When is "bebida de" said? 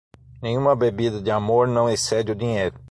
0.75-1.29